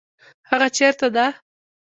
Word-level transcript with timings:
هغه 0.49 0.67
چیرته 0.75 1.07
ده؟ 1.15 1.25